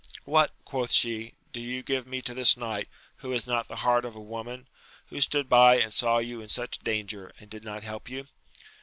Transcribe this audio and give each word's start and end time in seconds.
What! 0.25 0.51
quoth 0.65 0.89
she, 0.91 1.35
do 1.53 1.61
you 1.61 1.83
give 1.83 2.07
me 2.07 2.23
to 2.23 2.33
this 2.33 2.57
knight, 2.57 2.87
who 3.17 3.29
has 3.33 3.45
not 3.45 3.67
the 3.67 3.75
heart 3.85 4.03
of 4.03 4.15
a 4.15 4.19
woman 4.19 4.67
% 4.87 5.05
who 5.09 5.21
stood 5.21 5.47
by 5.47 5.75
and 5.79 5.93
saw 5.93 6.17
you 6.17 6.41
in 6.41 6.49
such 6.49 6.79
danger, 6.79 7.31
and 7.39 7.51
did 7.51 7.63
not 7.63 7.83
help 7.83 8.09
you 8.09 8.25